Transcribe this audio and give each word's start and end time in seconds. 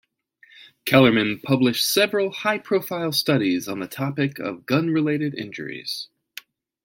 Kellermann 0.87 1.43
published 1.43 1.85
several 1.87 2.31
high-profile 2.31 3.11
studies 3.11 3.67
on 3.67 3.81
the 3.81 3.87
topic 3.87 4.39
of 4.39 4.65
gun-related 4.65 5.35
injuries. 5.35 6.07